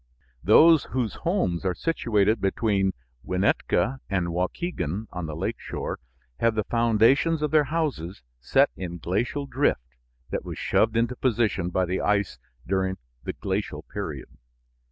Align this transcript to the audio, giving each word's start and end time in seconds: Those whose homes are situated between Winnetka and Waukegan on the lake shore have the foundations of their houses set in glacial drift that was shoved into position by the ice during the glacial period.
Those 0.43 0.85
whose 0.85 1.13
homes 1.21 1.63
are 1.63 1.75
situated 1.75 2.41
between 2.41 2.93
Winnetka 3.23 3.99
and 4.09 4.29
Waukegan 4.29 5.05
on 5.13 5.27
the 5.27 5.35
lake 5.35 5.59
shore 5.59 5.99
have 6.39 6.55
the 6.55 6.63
foundations 6.63 7.43
of 7.43 7.51
their 7.51 7.65
houses 7.65 8.23
set 8.39 8.71
in 8.75 8.97
glacial 8.97 9.45
drift 9.45 9.81
that 10.31 10.43
was 10.43 10.57
shoved 10.57 10.97
into 10.97 11.15
position 11.15 11.69
by 11.69 11.85
the 11.85 12.01
ice 12.01 12.39
during 12.65 12.97
the 13.25 13.33
glacial 13.33 13.83
period. 13.83 14.29